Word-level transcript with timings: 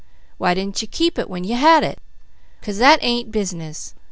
""Why 0.39 0.55
didn't 0.55 0.81
you 0.81 0.87
keep 0.87 1.19
it 1.19 1.29
when 1.29 1.43
you 1.43 1.53
had 1.55 1.83
it?" 1.83 1.99
"'Cause 2.63 2.79
that 2.79 2.97
ain't 3.03 3.31
business! 3.31 3.93